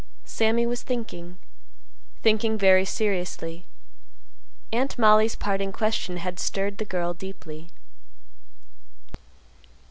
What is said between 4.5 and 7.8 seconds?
Aunt Mollie's parting question had stirred the girl deeply.